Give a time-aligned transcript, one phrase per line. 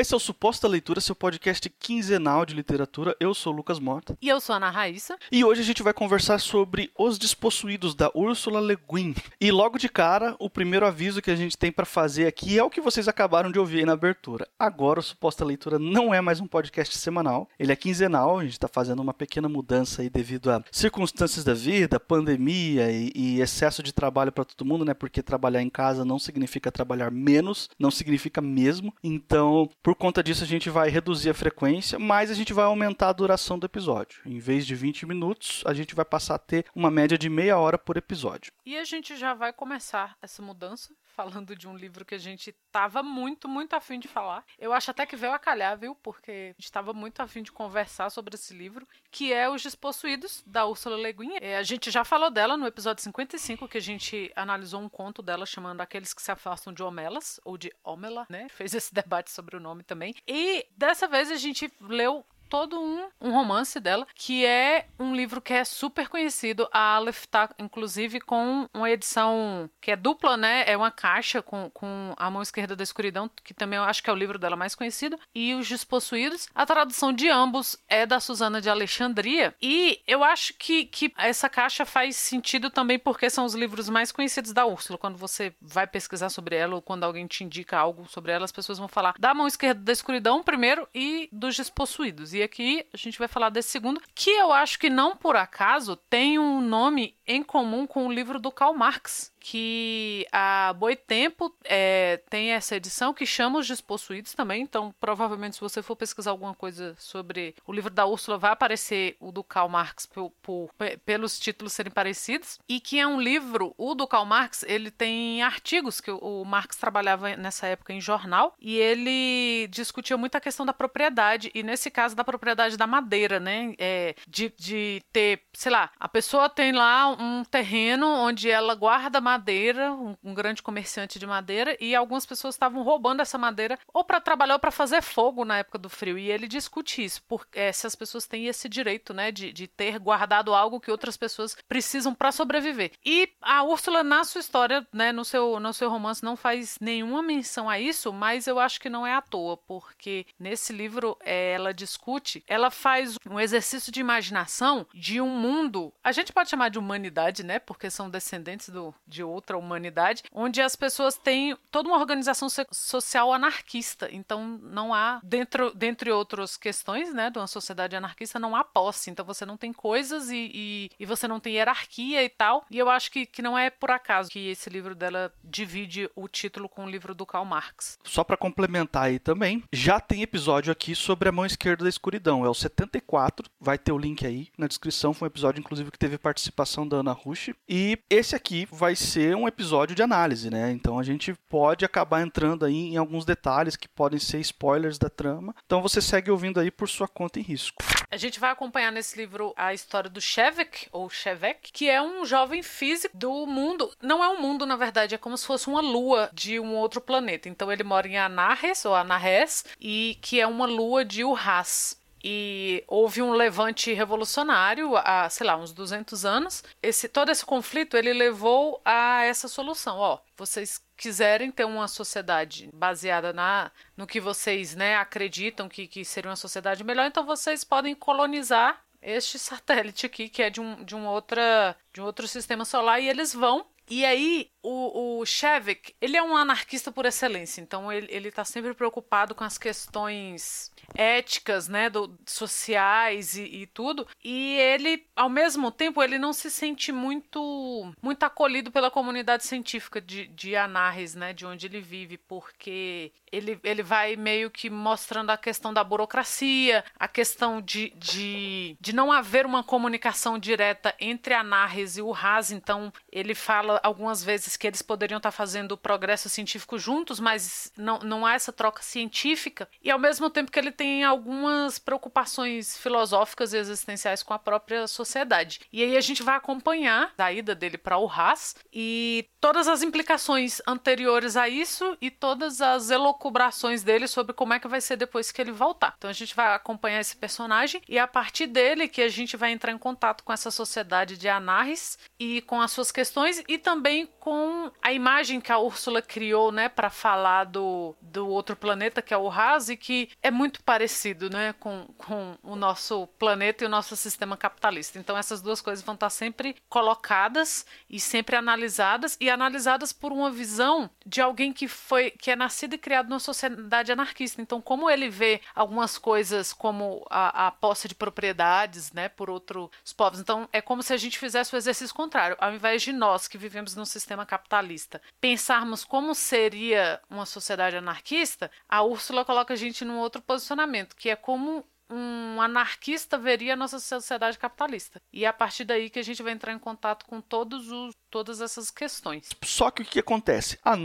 [0.00, 3.14] Esse é o Suposta Leitura, seu podcast quinzenal de literatura.
[3.20, 4.16] Eu sou o Lucas Mota.
[4.22, 5.18] E eu sou a Ana Raíssa.
[5.30, 9.14] E hoje a gente vai conversar sobre Os Despossuídos, da Ursula Le Guin.
[9.38, 12.64] E logo de cara, o primeiro aviso que a gente tem para fazer aqui é
[12.64, 14.48] o que vocês acabaram de ouvir aí na abertura.
[14.58, 18.38] Agora, o Suposta Leitura não é mais um podcast semanal, ele é quinzenal.
[18.38, 23.12] A gente está fazendo uma pequena mudança aí devido a circunstâncias da vida, pandemia e,
[23.14, 24.94] e excesso de trabalho para todo mundo, né?
[24.94, 28.94] Porque trabalhar em casa não significa trabalhar menos, não significa mesmo.
[29.04, 33.08] Então, por conta disso, a gente vai reduzir a frequência, mas a gente vai aumentar
[33.08, 34.20] a duração do episódio.
[34.26, 37.58] Em vez de 20 minutos, a gente vai passar a ter uma média de meia
[37.58, 38.52] hora por episódio.
[38.64, 42.50] E a gente já vai começar essa mudança falando de um livro que a gente
[42.72, 44.42] tava muito, muito afim de falar.
[44.58, 45.94] Eu acho até que veio a calhar, viu?
[45.94, 50.42] Porque a gente tava muito afim de conversar sobre esse livro, que é Os Despossuídos,
[50.46, 51.36] da Ursula Le Guin.
[51.42, 55.20] É, a gente já falou dela no episódio 55, que a gente analisou um conto
[55.20, 58.48] dela chamando Aqueles que se afastam de Homelas, ou de Homela, né?
[58.48, 60.14] Fez esse debate sobre o nome também.
[60.26, 65.40] E dessa vez a gente leu todo um, um romance dela, que é um livro
[65.40, 66.68] que é super conhecido.
[66.72, 70.64] A Aleph tá, inclusive, com uma edição que é dupla, né?
[70.66, 74.10] É uma caixa com, com A Mão Esquerda da Escuridão, que também eu acho que
[74.10, 76.48] é o livro dela mais conhecido, e Os Despossuídos.
[76.52, 81.48] A tradução de ambos é da Susana de Alexandria, e eu acho que, que essa
[81.48, 84.98] caixa faz sentido também porque são os livros mais conhecidos da Úrsula.
[84.98, 88.52] Quando você vai pesquisar sobre ela, ou quando alguém te indica algo sobre ela, as
[88.52, 92.34] pessoas vão falar da Mão Esquerda da Escuridão primeiro e dos Despossuídos.
[92.34, 95.96] E aqui a gente vai falar desse segundo, que eu acho que não por acaso
[95.96, 102.20] tem um nome em comum com o livro do Karl Marx, que a Boitempo é,
[102.28, 106.54] tem essa edição que chama Os Despossuídos também, então provavelmente se você for pesquisar alguma
[106.54, 110.70] coisa sobre o livro da Úrsula vai aparecer o do Karl Marx por, por,
[111.06, 115.40] pelos títulos serem parecidos, e que é um livro, o do Karl Marx, ele tem
[115.40, 120.40] artigos que o, o Marx trabalhava nessa época em jornal, e ele discutia muito a
[120.40, 125.44] questão da propriedade, e nesse caso da propriedade da madeira, né, é, de, de ter,
[125.52, 130.62] sei lá, a pessoa tem lá um terreno onde ela guarda madeira, um, um grande
[130.62, 134.70] comerciante de madeira, e algumas pessoas estavam roubando essa madeira ou para trabalhar ou para
[134.70, 136.18] fazer fogo na época do frio.
[136.18, 139.66] E ele discute isso, porque é, se as pessoas têm esse direito, né, de, de
[139.66, 142.92] ter guardado algo que outras pessoas precisam para sobreviver.
[143.04, 147.22] E a Úrsula, na sua história, né, no seu, no seu romance, não faz nenhuma
[147.22, 151.52] menção a isso, mas eu acho que não é à toa, porque nesse livro é,
[151.52, 156.70] ela discute, ela faz um exercício de imaginação de um mundo, a gente pode chamar
[156.70, 157.58] de humanidade humanidade, né?
[157.58, 163.32] Porque são descendentes do, de outra humanidade, onde as pessoas têm toda uma organização social
[163.32, 164.08] anarquista.
[164.10, 169.10] Então não há, dentro, dentre outras questões, né, de uma sociedade anarquista, não há posse.
[169.10, 172.64] Então você não tem coisas e, e, e você não tem hierarquia e tal.
[172.70, 176.28] E eu acho que, que não é por acaso que esse livro dela divide o
[176.28, 177.98] título com o livro do Karl Marx.
[178.04, 182.44] Só para complementar aí também, já tem episódio aqui sobre a mão esquerda da escuridão.
[182.44, 185.12] É o 74, vai ter o link aí na descrição.
[185.12, 187.50] Foi um episódio, inclusive, que teve participação da Ana Rush.
[187.68, 190.70] E esse aqui vai ser um episódio de análise, né?
[190.70, 195.08] Então a gente pode acabar entrando aí em alguns detalhes que podem ser spoilers da
[195.08, 195.54] trama.
[195.64, 197.82] Então você segue ouvindo aí por sua conta em risco.
[198.10, 202.24] A gente vai acompanhar nesse livro a história do Shevek, ou Shevek, que é um
[202.24, 203.90] jovem físico do mundo.
[204.02, 207.00] Não é um mundo, na verdade, é como se fosse uma lua de um outro
[207.00, 207.48] planeta.
[207.48, 212.84] Então ele mora em Anarres, ou Anarres, e que é uma lua de Urras e
[212.86, 216.62] houve um levante revolucionário há, sei lá, uns 200 anos.
[216.82, 222.68] Esse todo esse conflito ele levou a essa solução, ó, vocês quiserem ter uma sociedade
[222.72, 227.64] baseada na no que vocês, né, acreditam que que seria uma sociedade melhor, então vocês
[227.64, 232.28] podem colonizar este satélite aqui que é de um de um outra de um outro
[232.28, 237.06] sistema solar e eles vão e aí, o, o Shevik, ele é um anarquista por
[237.06, 243.42] excelência, então ele, ele tá sempre preocupado com as questões éticas, né, do, sociais e,
[243.42, 244.06] e, tudo.
[244.22, 250.00] E ele, ao mesmo tempo, ele não se sente muito muito acolhido pela comunidade científica
[250.00, 255.30] de, de Anarres, né, de onde ele vive, porque ele, ele vai meio que mostrando
[255.30, 261.34] a questão da burocracia, a questão de, de, de não haver uma comunicação direta entre
[261.34, 265.76] Anarres e o Haas, então ele fala algumas vezes que eles poderiam estar fazendo o
[265.76, 269.68] progresso científico juntos, mas não, não há essa troca científica.
[269.82, 274.86] E ao mesmo tempo que ele tem algumas preocupações filosóficas e existenciais com a própria
[274.86, 275.60] sociedade.
[275.72, 279.82] E aí a gente vai acompanhar a ida dele para o Haas e todas as
[279.82, 284.96] implicações anteriores a isso e todas as elocubrações dele sobre como é que vai ser
[284.96, 285.94] depois que ele voltar.
[285.98, 289.36] Então a gente vai acompanhar esse personagem e é a partir dele que a gente
[289.36, 293.58] vai entrar em contato com essa sociedade de Anarres e com as suas questões e
[293.58, 298.56] também também com a imagem que a Úrsula criou, né, para falar do, do outro
[298.56, 303.06] planeta, que é o Haas, e que é muito parecido, né, com, com o nosso
[303.18, 304.98] planeta e o nosso sistema capitalista.
[304.98, 310.32] Então, essas duas coisas vão estar sempre colocadas e sempre analisadas, e analisadas por uma
[310.32, 314.42] visão de alguém que foi que é nascido e criado numa sociedade anarquista.
[314.42, 319.70] Então, como ele vê algumas coisas como a, a posse de propriedades, né, por outros
[319.96, 320.18] povos.
[320.18, 322.36] Então, é como se a gente fizesse o exercício contrário.
[322.40, 328.50] Ao invés de nós que vivemos num sistema capitalista pensarmos como seria uma sociedade anarquista,
[328.68, 333.56] a Úrsula coloca a gente num outro posicionamento, que é como um anarquista veria a
[333.56, 335.02] nossa sociedade capitalista.
[335.12, 337.94] E é a partir daí que a gente vai entrar em contato com todos os,
[338.08, 339.28] todas essas questões.
[339.42, 340.58] Só que o que acontece?
[340.64, 340.76] A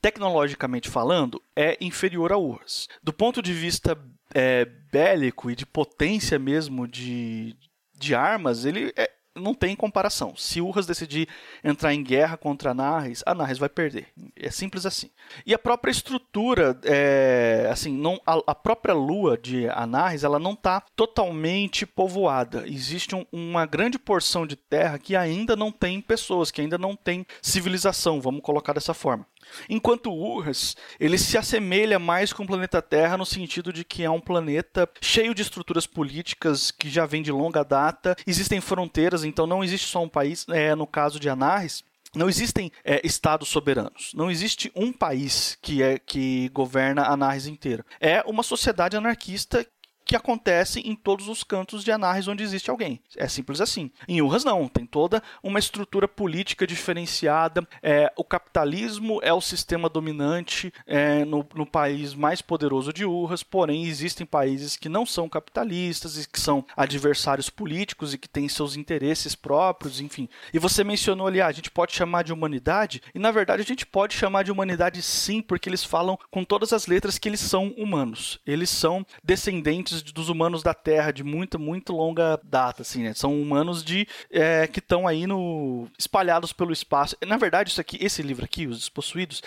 [0.00, 2.88] tecnologicamente falando, é inferior a Urras.
[3.02, 3.98] Do ponto de vista
[4.34, 7.56] é, bélico e de potência mesmo de,
[7.94, 10.34] de armas, ele é, não tem comparação.
[10.36, 11.28] Se Urras decidir
[11.62, 14.08] entrar em guerra contra a Narres, a Narres vai perder.
[14.36, 15.10] É simples assim.
[15.46, 20.52] E a própria estrutura, é, assim, não, a, a, própria lua de Anarres, ela não
[20.52, 22.64] está totalmente povoada.
[22.66, 26.96] Existe um, uma grande porção de terra que ainda não tem pessoas, que ainda não
[26.96, 29.26] tem civilização, vamos colocar dessa forma.
[29.68, 34.10] Enquanto Urras, ele se assemelha mais com o planeta Terra no sentido de que é
[34.10, 39.46] um planeta cheio de estruturas políticas que já vem de longa data, existem fronteiras, então
[39.46, 41.84] não existe só um país, é, no caso de Anarres,
[42.14, 44.12] não existem é, estados soberanos.
[44.14, 47.84] Não existe um país que é que governa a Anarres inteira.
[48.00, 49.66] É uma sociedade anarquista
[50.08, 52.98] que acontece em todos os cantos de Anarres onde existe alguém.
[53.14, 53.90] É simples assim.
[54.08, 57.68] Em Urras não, tem toda uma estrutura política diferenciada.
[57.82, 63.42] É, o capitalismo é o sistema dominante é, no, no, país mais poderoso de Urras,
[63.42, 68.48] porém existem países que não são capitalistas e que são adversários políticos e que têm
[68.48, 70.26] seus interesses próprios, enfim.
[70.54, 73.66] E você mencionou ali, ah, a gente pode chamar de humanidade, e na verdade a
[73.66, 77.40] gente pode chamar de humanidade sim, porque eles falam com todas as letras que eles
[77.40, 78.40] são humanos.
[78.46, 83.14] Eles são descendentes dos humanos da Terra de muita, muito longa data, assim, né?
[83.14, 87.16] São humanos de é, que estão aí no espalhados pelo espaço.
[87.26, 89.42] Na verdade, isso aqui, esse livro aqui, Os Despossuídos,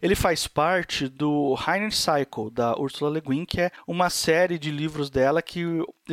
[0.00, 4.70] ele faz parte do Heine Cycle da Ursula Le Guin, que é uma série de
[4.70, 5.64] livros dela que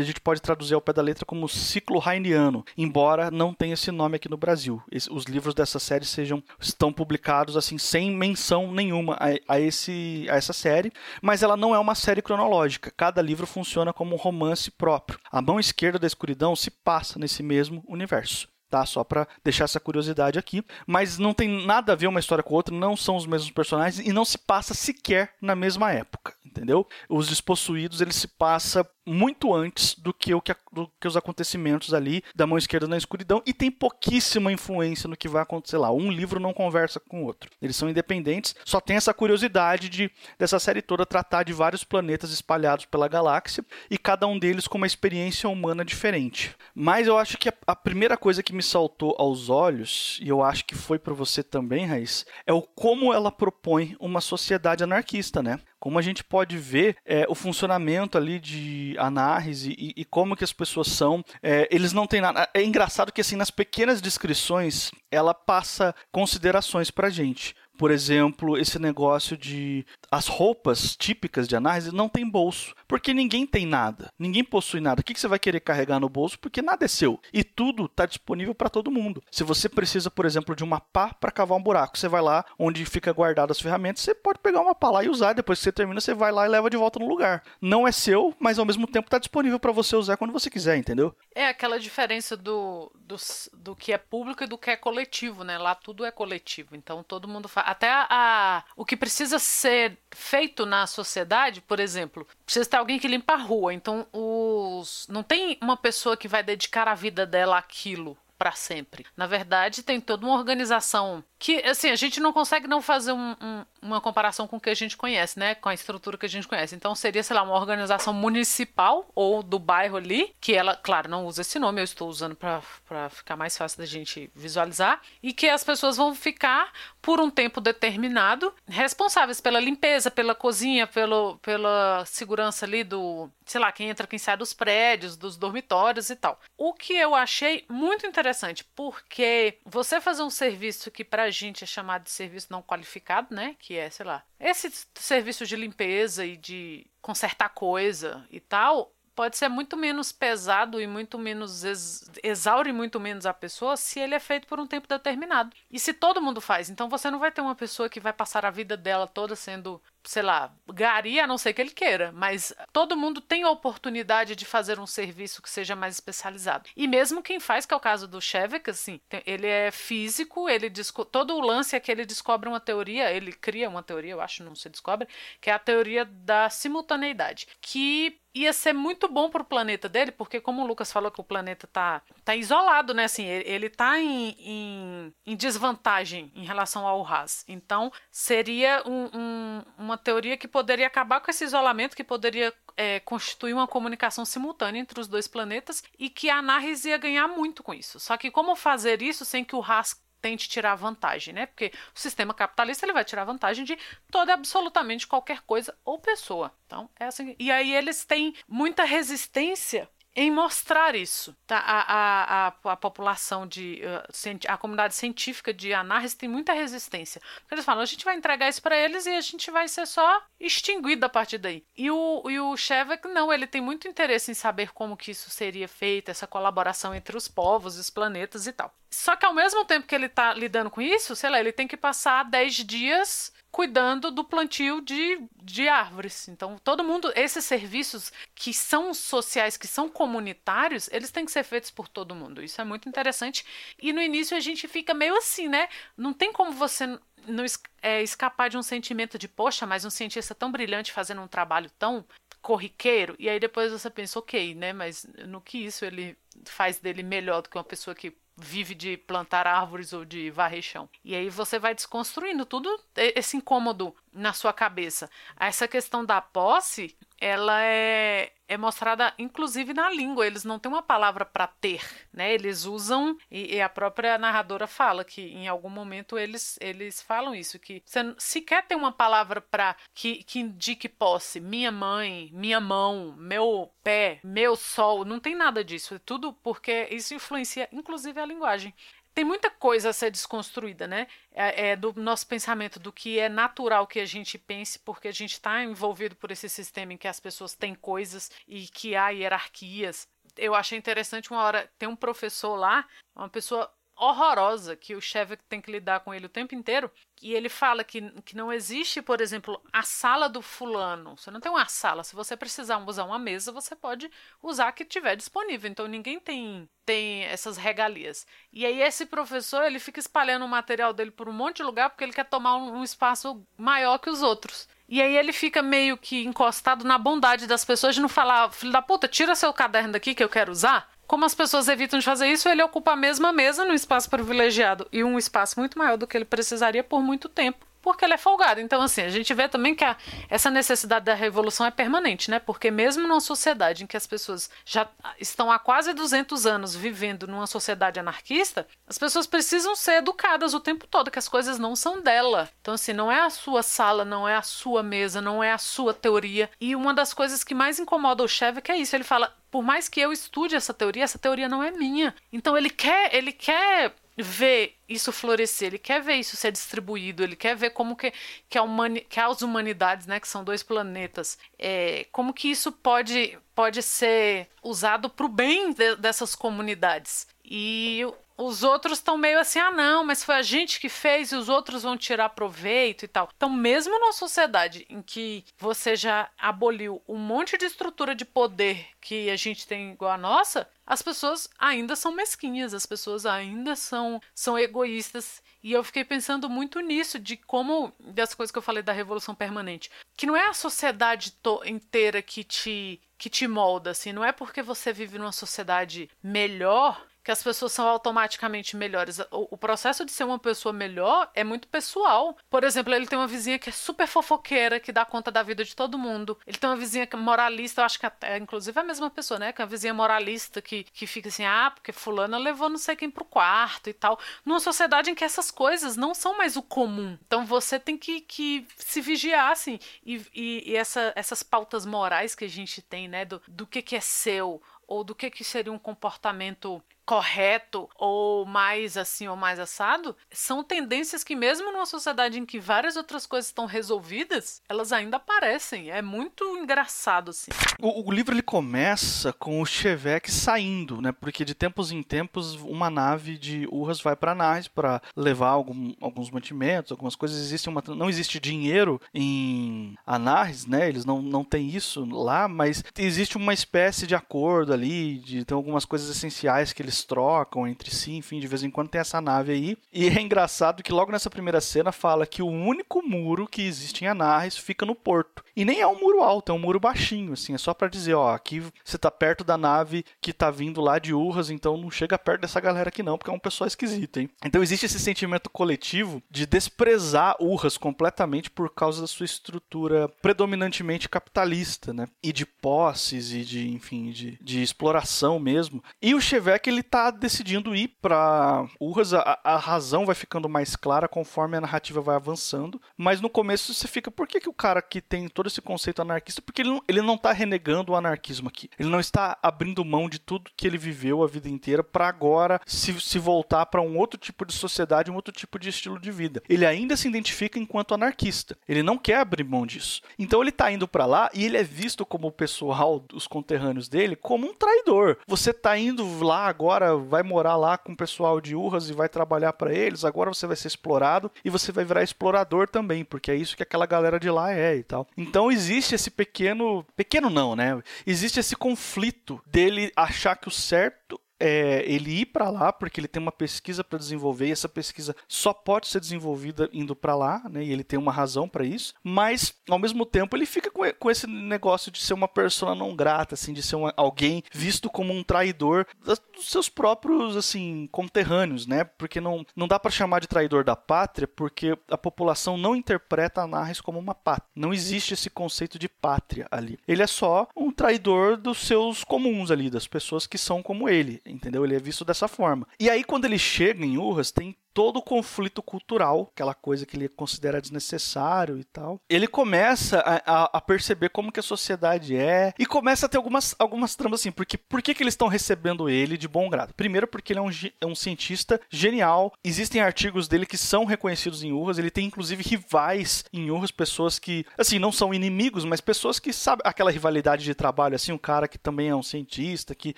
[0.01, 3.92] a gente pode traduzir ao pé da letra como ciclo Heineano, embora não tenha esse
[3.92, 4.81] nome aqui no Brasil.
[5.12, 10.36] Os livros dessa série sejam estão publicados assim sem menção nenhuma a, a esse a
[10.36, 10.92] essa série,
[11.22, 12.92] mas ela não é uma série cronológica.
[12.96, 15.19] Cada livro funciona funciona como um romance próprio.
[15.31, 18.48] A mão esquerda da escuridão se passa nesse mesmo universo.
[18.69, 22.44] Tá, só para deixar essa curiosidade aqui, mas não tem nada a ver uma história
[22.44, 25.92] com a outra, não são os mesmos personagens e não se passa sequer na mesma
[25.92, 26.88] época, entendeu?
[27.10, 31.94] Os despossuídos, ele se passa muito antes do que, o que, do que os acontecimentos
[31.94, 35.92] ali da mão esquerda na escuridão e tem pouquíssima influência no que vai acontecer lá.
[35.92, 37.50] Um livro não conversa com o outro.
[37.62, 42.32] Eles são independentes, só tem essa curiosidade de dessa série toda tratar de vários planetas
[42.32, 46.56] espalhados pela galáxia e cada um deles com uma experiência humana diferente.
[46.74, 50.44] Mas eu acho que a, a primeira coisa que me saltou aos olhos, e eu
[50.44, 55.42] acho que foi para você também, Raiz, é o como ela propõe uma sociedade anarquista,
[55.42, 55.60] né?
[55.80, 60.44] Como a gente pode ver é, o funcionamento ali de Anarres e, e, como que
[60.44, 61.24] as pessoas são.
[61.42, 62.50] É, eles não têm nada.
[62.54, 67.56] É engraçado que assim nas pequenas descrições ela passa considerações para gente.
[67.78, 73.46] Por exemplo, esse negócio de as roupas típicas de análise não tem bolso, porque ninguém
[73.46, 75.01] tem nada, ninguém possui nada.
[75.01, 76.39] O que você vai querer carregar no bolso?
[76.39, 79.24] Porque nada é seu e tudo está disponível para todo mundo.
[79.32, 82.46] Se você precisa, por exemplo, de uma pá para cavar um buraco, você vai lá
[82.58, 85.34] onde fica guardado as ferramentas, você pode pegar uma pá lá e usar.
[85.34, 87.44] Depois que você termina, você vai lá e leva de volta no lugar.
[87.62, 90.78] Não é seu, mas ao mesmo tempo está disponível para você usar quando você quiser,
[90.78, 91.16] entendeu?
[91.36, 93.16] É aquela diferença do, do,
[93.54, 95.58] do que é público e do que é coletivo, né?
[95.58, 99.99] Lá tudo é coletivo, então todo mundo faz até a, a, o que precisa ser
[100.12, 103.74] feito na sociedade, por exemplo, precisa ter alguém que limpa a rua.
[103.74, 109.06] Então, os não tem uma pessoa que vai dedicar a vida dela àquilo para sempre.
[109.18, 113.31] Na verdade, tem toda uma organização que, assim, a gente não consegue não fazer um,
[113.41, 115.55] um, uma comparação com o que a gente conhece, né?
[115.55, 116.75] Com a estrutura que a gente conhece.
[116.75, 121.25] Então, seria, sei lá, uma organização municipal ou do bairro ali, que ela, claro, não
[121.25, 125.48] usa esse nome, eu estou usando para ficar mais fácil da gente visualizar, e que
[125.48, 132.03] as pessoas vão ficar por um tempo determinado responsáveis pela limpeza, pela cozinha, pelo, pela
[132.05, 136.39] segurança ali do, sei lá, quem entra, quem sai dos prédios, dos dormitórios e tal.
[136.58, 142.03] O que eu achei muito interessante, porque você fazer um serviço que gente é chamado
[142.03, 143.55] de serviço não qualificado, né?
[143.59, 149.36] Que é, sei lá, esse serviço de limpeza e de consertar coisa e tal, pode
[149.36, 154.15] ser muito menos pesado e muito menos ex exaure muito menos a pessoa se ele
[154.15, 155.53] é feito por um tempo determinado.
[155.69, 158.45] E se todo mundo faz, então você não vai ter uma pessoa que vai passar
[158.45, 162.53] a vida dela toda sendo sei lá, gari, a não ser que ele queira, mas
[162.72, 166.70] todo mundo tem a oportunidade de fazer um serviço que seja mais especializado.
[166.75, 170.72] E mesmo quem faz, que é o caso do Shevek, assim, ele é físico, ele
[171.12, 174.44] todo o lance é que ele descobre uma teoria, ele cria uma teoria, eu acho,
[174.44, 175.08] não se descobre,
[175.41, 180.12] que é a teoria da simultaneidade, que ia ser muito bom para o planeta dele,
[180.12, 183.05] porque como o Lucas falou que o planeta tá, tá isolado, né?
[183.05, 187.43] Assim, ele, ele tá em, em, em desvantagem em relação ao Haas.
[187.48, 193.00] Então, seria um, um, uma teoria que poderia acabar com esse isolamento, que poderia é,
[193.01, 197.62] constituir uma comunicação simultânea entre os dois planetas e que a Narris ia ganhar muito
[197.62, 198.00] com isso.
[198.00, 201.46] Só que como fazer isso sem que o Haas tente tirar vantagem, né?
[201.46, 203.78] Porque o sistema capitalista ele vai tirar vantagem de
[204.12, 206.54] toda absolutamente qualquer coisa ou pessoa.
[206.66, 207.36] Então, é assim.
[207.40, 211.34] E aí eles têm muita resistência em mostrar isso.
[211.48, 211.58] Tá?
[211.60, 213.82] A, a, a, a população de.
[213.82, 217.22] Uh, a comunidade científica de Anarres tem muita resistência.
[217.40, 219.88] Porque eles falam, a gente vai entregar isso para eles e a gente vai ser
[219.88, 221.64] só extinguido a partir daí.
[221.76, 225.30] E o, e o Shevek, não, ele tem muito interesse em saber como que isso
[225.30, 228.74] seria feito, essa colaboração entre os povos, os planetas e tal.
[228.92, 231.68] Só que ao mesmo tempo que ele está lidando com isso, sei lá, ele tem
[231.68, 236.27] que passar 10 dias cuidando do plantio de, de árvores.
[236.27, 241.44] Então, todo mundo, esses serviços que são sociais, que são comunitários, eles têm que ser
[241.44, 242.44] feitos por todo mundo.
[242.44, 243.46] Isso é muito interessante.
[243.82, 245.68] E no início a gente fica meio assim, né?
[245.98, 246.86] Não tem como você
[247.27, 247.46] não
[247.82, 251.70] é, escapar de um sentimento de, poxa, mas um cientista tão brilhante fazendo um trabalho
[251.77, 252.06] tão
[252.41, 253.15] corriqueiro.
[253.20, 254.74] E aí depois você pensa, ok, né?
[254.74, 258.98] Mas no que isso ele faz dele melhor do que uma pessoa que vive de
[258.98, 260.89] plantar árvores ou de varrer chão.
[261.03, 265.10] E aí você vai desconstruindo tudo esse incômodo na sua cabeça.
[265.39, 270.25] Essa questão da posse, ela é, é mostrada inclusive na língua.
[270.25, 271.81] Eles não têm uma palavra para ter,
[272.12, 272.34] né?
[272.34, 277.36] Eles usam e, e, a própria narradora fala que em algum momento eles eles falam
[277.36, 281.39] isso que você sequer tem uma palavra para que, que indique posse.
[281.39, 285.96] Minha mãe, minha mão, meu pé, meu sol, não tem nada disso.
[285.96, 288.74] É tudo porque isso influencia inclusive a linguagem
[289.13, 291.05] tem muita coisa a ser desconstruída, né?
[291.33, 295.12] É, é, do nosso pensamento, do que é natural que a gente pense, porque a
[295.12, 299.09] gente está envolvido por esse sistema em que as pessoas têm coisas e que há
[299.09, 300.07] hierarquias.
[300.38, 303.69] Eu achei interessante uma hora, tem um professor lá, uma pessoa
[304.00, 306.89] horrorosa que o chefe tem que lidar com ele o tempo inteiro.
[307.22, 311.18] E ele fala que, que não existe, por exemplo, a sala do fulano.
[311.18, 312.03] Você não tem uma sala.
[312.03, 314.10] Se você precisar usar uma mesa, você pode
[314.41, 315.70] usar a que tiver disponível.
[315.70, 318.25] Então ninguém tem, tem essas regalias.
[318.53, 321.89] E aí esse professor ele fica espalhando o material dele por um monte de lugar
[321.89, 324.68] porque ele quer tomar um, um espaço maior que os outros.
[324.88, 328.72] E aí ele fica meio que encostado na bondade das pessoas de não falar, filho
[328.72, 330.89] da puta, tira seu caderno daqui que eu quero usar.
[331.10, 334.88] Como as pessoas evitam de fazer isso, ele ocupa a mesma mesa no espaço privilegiado
[334.92, 338.17] e um espaço muito maior do que ele precisaria por muito tempo porque ele é
[338.17, 338.59] folgado.
[338.59, 339.95] Então, assim, a gente vê também que a,
[340.29, 342.39] essa necessidade da revolução é permanente, né?
[342.39, 344.88] Porque mesmo numa sociedade em que as pessoas já
[345.19, 350.59] estão há quase 200 anos vivendo numa sociedade anarquista, as pessoas precisam ser educadas o
[350.59, 352.50] tempo todo, que as coisas não são dela.
[352.62, 355.57] Então, assim, não é a sua sala, não é a sua mesa, não é a
[355.57, 356.50] sua teoria.
[356.59, 358.95] E uma das coisas que mais incomoda o chefe é isso.
[358.95, 362.13] Ele fala, por mais que eu estude essa teoria, essa teoria não é minha.
[362.31, 363.93] Então ele quer, ele quer
[364.24, 368.12] ver isso florescer, ele quer ver isso ser distribuído, ele quer ver como que,
[368.50, 372.72] que, a humani que as humanidades, né, que são dois planetas, é, como que isso
[372.72, 377.28] pode, pode ser usado para o bem de, dessas comunidades.
[377.44, 378.06] E
[378.39, 381.50] os outros estão meio assim, ah, não, mas foi a gente que fez e os
[381.50, 383.29] outros vão tirar proveito e tal.
[383.36, 388.88] Então, mesmo numa sociedade em que você já aboliu um monte de estrutura de poder
[389.01, 393.75] que a gente tem igual a nossa, as pessoas ainda são mesquinhas, as pessoas ainda
[393.75, 395.43] são, são egoístas.
[395.62, 399.36] E eu fiquei pensando muito nisso, de como, das coisas que eu falei da revolução
[399.36, 401.34] permanente, que não é a sociedade
[401.65, 407.05] inteira que te que te molda, assim, não é porque você vive numa sociedade melhor
[407.24, 409.20] que as pessoas são automaticamente melhores.
[409.32, 412.38] O, o, processo de ser uma pessoa melhor é muito pessoal.
[412.50, 415.64] Por exemplo, ele tem uma vizinha que é super fofoqueira, que dá conta da vida
[415.64, 416.38] de todo mundo.
[416.48, 419.10] Ele tem uma vizinha que é moralista, eu acho que até, inclusive, é a mesma
[419.10, 419.54] pessoa, né?
[419.54, 422.96] Que é uma vizinha moralista que, que fica assim, ah, porque fulana levou não sei
[422.96, 424.20] quem pro quarto e tal.
[424.46, 427.18] Numa sociedade em que essas coisas não são mais o comum.
[427.28, 429.80] Então você tem que, que se vigiar, assim.
[430.06, 433.26] E, e, e essa, essas pautas morais que a gente tem, né?
[433.26, 438.46] Do, do que, que é seu, ou do que, que seria um comportamento correto ou
[438.46, 443.25] mais assim ou mais assado, são tendências que mesmo numa sociedade em que várias outras
[443.25, 445.89] coisas estão resolvidas, elas ainda aparecem.
[445.89, 447.50] É muito engraçado assim.
[447.82, 451.12] O, o livro ele começa com o Chevek saindo, né?
[451.12, 455.96] Porque de tempos em tempos uma nave de Urras vai para Narres para levar algum,
[456.00, 457.39] alguns mantimentos, algumas coisas.
[457.39, 460.88] Existe uma, não existe dinheiro em Anarres, né?
[460.88, 465.56] Eles não, não têm isso lá, mas existe uma espécie de acordo ali, de tem
[465.56, 469.22] algumas coisas essenciais que eles trocam entre si, enfim, de vez em quando tem essa
[469.22, 469.77] nave aí.
[469.94, 474.03] E é engraçado que logo nessa primeira cena fala que o único muro que existe
[474.03, 475.44] em Anarres fica no porto.
[475.56, 478.13] E nem é um muro alto, é um muro baixinho, assim, é só para dizer,
[478.13, 481.91] ó, aqui você tá perto da nave que tá vindo lá de Urras, então não
[481.91, 484.29] chega perto dessa galera aqui não, porque é um pessoal esquisito, hein?
[484.46, 491.10] Então existe esse sentimento coletivo de desprezar Urras completamente por causa da sua estrutura predominantemente
[491.10, 492.08] capitalista, né?
[492.24, 495.84] E de posses e de, enfim, de, de exploração mesmo.
[496.01, 500.75] E o Chevek, ele tá decidindo ir para Urras, a, a, razão vai ficando mais
[500.75, 504.53] clara conforme a narrativa vai avançando, mas no começo você fica, por que, que o
[504.53, 507.96] cara que tem todo esse conceito anarquista, porque ele não, ele não tá renegando o
[507.96, 508.69] anarquismo aqui.
[508.79, 512.60] Ele não está abrindo mão de tudo que ele viveu a vida inteira para agora
[512.65, 516.12] se, se voltar para um outro tipo de sociedade, um outro tipo de estilo de
[516.12, 516.41] vida.
[516.50, 518.58] Ele ainda se identifica enquanto anarquista.
[518.67, 520.01] Ele não quer abrir mão disso.
[520.17, 523.88] Então ele tá indo para lá e ele é visto como o pessoal, os conterrâneos
[523.88, 525.17] dele, como um traidor.
[525.27, 529.09] Você tá indo lá agora, vai morar lá com o pessoal de Urras e vai
[529.09, 533.31] trabalhar para eles, agora você vai ser explorado e você vai virar explorador também, porque
[533.31, 535.07] é isso que aquela galera de lá é e tal.
[535.17, 537.81] Então existe esse pequeno, pequeno não, né?
[538.05, 543.08] Existe esse conflito dele achar que o certo é, ele ir para lá, porque ele
[543.08, 547.41] tem uma pesquisa para desenvolver, e essa pesquisa só pode ser desenvolvida indo para lá,
[547.50, 547.63] né?
[547.63, 551.10] E ele tem uma razão para isso, mas ao mesmo tempo ele fica com, com,
[551.10, 555.13] esse negócio de ser uma persona não grata, assim, de ser uma, alguém visto como
[555.13, 556.19] um traidor dos
[556.50, 558.84] seus próprios, assim, conterrâneos, né?
[558.84, 563.41] Porque não, não dá para chamar de traidor da pátria, porque a população não interpreta
[563.41, 564.50] a Narres como uma pátria.
[564.55, 566.77] Não existe esse conceito de pátria ali.
[566.88, 571.22] Ele é só um traidor dos seus comuns ali, das pessoas que são como ele
[571.29, 571.63] entendeu?
[571.63, 572.67] Ele é visto dessa forma.
[572.79, 576.96] E aí, quando ele chega em Urras, tem todo o conflito cultural, aquela coisa que
[576.96, 579.00] ele considera desnecessário e tal.
[579.10, 583.18] Ele começa a, a, a perceber como que a sociedade é e começa a ter
[583.18, 586.74] algumas, algumas tramas assim, porque por que, que eles estão recebendo ele de bom grado?
[586.74, 587.50] Primeiro porque ele é um,
[587.82, 592.44] é um cientista genial, existem artigos dele que são reconhecidos em Urras, ele tem inclusive
[592.44, 597.44] rivais em Urras, pessoas que, assim, não são inimigos, mas pessoas que sabem aquela rivalidade
[597.44, 599.96] de trabalho, assim, um cara que também é um cientista, que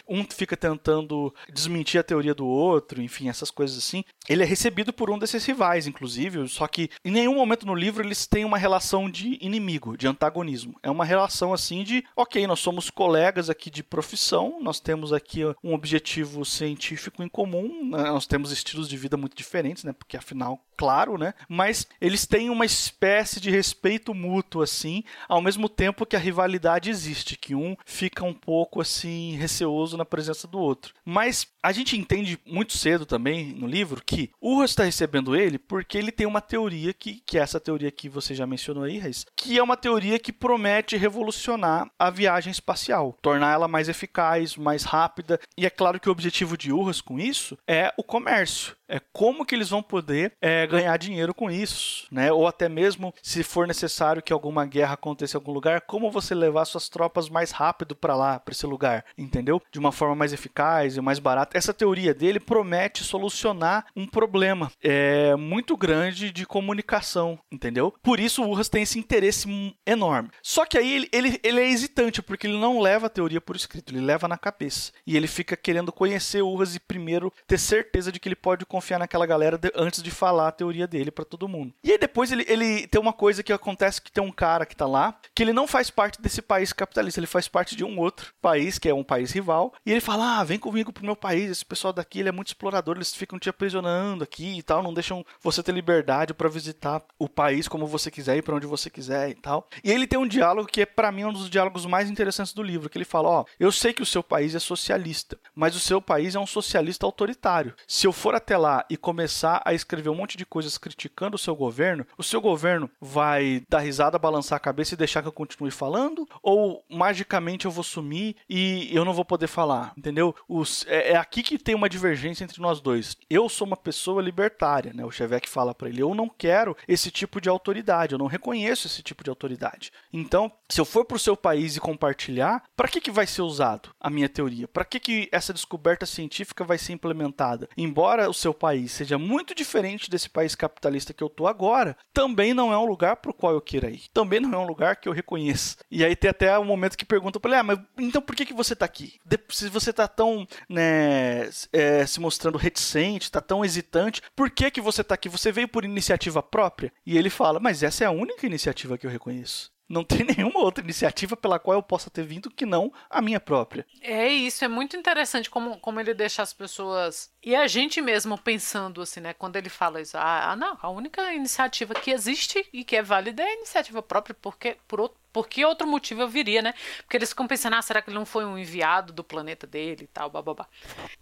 [0.08, 4.04] um fica tentando desmentir a teoria do outro, enfim, essas coisas assim.
[4.30, 8.06] Ele é recebido por um desses rivais, inclusive, só que em nenhum momento no livro
[8.06, 10.76] eles têm uma relação de inimigo, de antagonismo.
[10.84, 15.42] É uma relação assim de, ok, nós somos colegas aqui de profissão, nós temos aqui
[15.64, 18.04] um objetivo científico em comum, né?
[18.04, 19.94] nós temos estilos de vida muito diferentes, né?
[19.94, 21.34] Porque afinal, claro, né?
[21.50, 26.90] Mas eles têm uma espécie de respeito mútuo assim, ao mesmo tempo que a rivalidade
[26.90, 30.94] existe, que um fica um pouco assim receoso na presença do outro.
[31.04, 35.98] Mas a gente entende muito cedo também no livro que o está recebendo ele porque
[35.98, 39.26] ele tem uma teoria que, que é essa teoria que você já mencionou aí, Reis,
[39.36, 44.84] que é uma teoria que promete revolucionar a viagem espacial, tornar ela mais eficaz, mais
[44.84, 45.40] rápida.
[45.58, 49.46] E é claro que o objetivo de Urras com isso é o comércio é como
[49.46, 52.30] que eles vão poder é, ganhar dinheiro com isso, né?
[52.30, 56.36] Ou até mesmo se for necessário que alguma guerra aconteça em algum lugar, como você
[56.36, 59.62] levar suas tropas mais rápido para lá, para esse lugar, entendeu?
[59.72, 61.58] De uma forma mais eficaz e mais barata.
[61.58, 64.41] Essa teoria dele promete solucionar um problema
[64.82, 67.94] é, muito grande de comunicação, entendeu?
[68.02, 70.30] Por isso o Urras tem esse interesse enorme.
[70.42, 73.56] Só que aí ele, ele, ele é hesitante, porque ele não leva a teoria por
[73.56, 74.92] escrito, ele leva na cabeça.
[75.06, 78.66] E ele fica querendo conhecer o Urras e primeiro ter certeza de que ele pode
[78.66, 81.74] confiar naquela galera de, antes de falar a teoria dele para todo mundo.
[81.84, 84.76] E aí depois ele, ele tem uma coisa que acontece que tem um cara que
[84.76, 88.00] tá lá, que ele não faz parte desse país capitalista, ele faz parte de um
[88.00, 91.16] outro país, que é um país rival, e ele fala: "Ah, vem comigo pro meu
[91.16, 94.82] país, esse pessoal daqui, ele é muito explorador, eles ficam te aprisionando aqui e tal,
[94.82, 98.66] não deixam você ter liberdade para visitar o país como você quiser e para onde
[98.66, 99.68] você quiser e tal".
[99.84, 102.64] E ele tem um diálogo que é para mim um dos diálogos mais interessantes do
[102.64, 105.80] livro, que ele fala: "Ó, eu sei que o seu país é socialista, mas o
[105.80, 107.74] seu país é um socialista autoritário.
[107.88, 111.40] Se eu for até lá e começar a escrever um monte de coisas criticando o
[111.40, 115.32] seu governo, o seu governo vai dar risada, balançar a cabeça e deixar que eu
[115.32, 116.28] continue falando?
[116.42, 119.94] Ou magicamente eu vou sumir e eu não vou poder falar?
[119.98, 120.36] Entendeu?
[120.48, 123.18] Os, é, é aqui que tem uma divergência entre nós dois.
[123.30, 125.04] Eu sou uma pessoa libertária, né?
[125.06, 128.88] O Chevek fala para ele: "Eu não quero esse tipo de autoridade, eu não reconheço
[128.88, 129.92] esse tipo de autoridade.
[130.12, 133.42] Então, se eu for para o seu país e compartilhar, para que que vai ser
[133.42, 134.68] usado a minha teoria?
[134.68, 137.70] Para que que essa descoberta científica vai ser implementada?
[137.78, 142.54] Embora o seu país seja muito diferente desse país capitalista que eu tô agora, também
[142.54, 144.04] não é um lugar para o qual eu queira ir.
[144.14, 145.78] Também não é um lugar que eu reconheça.
[145.90, 148.46] E aí tem até um momento que perguntam para ele: "Ah, mas então por que
[148.46, 149.20] que você está aqui?
[149.50, 154.82] Se você está tão, né, é, se mostrando reticente, está tão hesitante, por que que
[154.82, 155.30] você está aqui?
[155.30, 159.06] Você veio por iniciativa própria?" E ele fala: "Mas essa é a única iniciativa que
[159.06, 162.94] eu reconheço." Não tem nenhuma outra iniciativa pela qual eu possa ter vindo que não
[163.10, 163.86] a minha própria.
[164.02, 168.38] É isso, é muito interessante como, como ele deixa as pessoas e a gente mesmo
[168.38, 169.34] pensando assim, né?
[169.34, 173.44] Quando ele fala isso, ah, não, a única iniciativa que existe e que é válida
[173.44, 176.74] é a iniciativa própria, porque por outro por que outro motivo eu viria, né?
[177.00, 180.04] Porque eles ficam pensando, ah, será que ele não foi um enviado do planeta dele
[180.04, 180.68] e tal, bababá.